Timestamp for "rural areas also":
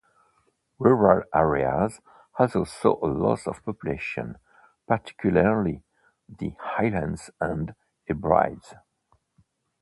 0.79-2.63